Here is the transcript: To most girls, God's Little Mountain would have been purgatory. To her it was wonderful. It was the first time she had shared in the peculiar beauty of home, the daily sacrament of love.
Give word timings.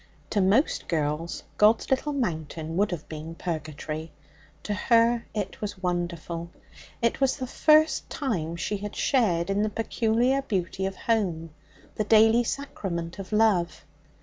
To 0.31 0.41
most 0.41 0.87
girls, 0.87 1.43
God's 1.59 1.91
Little 1.91 2.11
Mountain 2.11 2.75
would 2.75 2.89
have 2.89 3.07
been 3.07 3.35
purgatory. 3.35 4.11
To 4.63 4.73
her 4.73 5.25
it 5.35 5.61
was 5.61 5.77
wonderful. 5.83 6.49
It 7.03 7.21
was 7.21 7.35
the 7.37 7.45
first 7.45 8.09
time 8.09 8.55
she 8.55 8.77
had 8.77 8.95
shared 8.95 9.51
in 9.51 9.61
the 9.61 9.69
peculiar 9.69 10.41
beauty 10.41 10.87
of 10.87 10.95
home, 10.95 11.51
the 11.93 12.03
daily 12.03 12.43
sacrament 12.43 13.19
of 13.19 13.31
love. 13.31 13.85